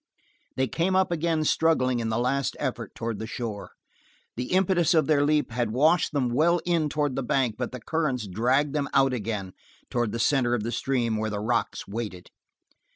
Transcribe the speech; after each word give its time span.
They 0.55 0.67
came 0.67 0.95
up 0.95 1.11
again 1.11 1.43
struggling 1.43 1.99
in 1.99 2.09
the 2.09 2.17
last 2.17 2.57
effort 2.59 2.95
toward 2.95 3.19
the 3.19 3.27
shore. 3.27 3.73
The 4.35 4.45
impetus 4.51 4.95
of 4.95 5.05
their 5.05 5.23
leap 5.23 5.51
had 5.51 5.69
washed 5.73 6.11
them 6.11 6.29
well 6.29 6.59
in 6.65 6.89
toward 6.89 7.15
the 7.15 7.21
bank, 7.21 7.53
but 7.55 7.71
the 7.71 7.79
currents 7.79 8.25
dragged 8.25 8.73
them 8.73 8.89
out 8.95 9.13
again 9.13 9.53
toward 9.91 10.11
the 10.11 10.17
center 10.17 10.55
of 10.55 10.63
the 10.63 10.71
stream 10.71 11.17
where 11.17 11.29
the 11.29 11.39
rocks 11.39 11.87
waited. 11.87 12.31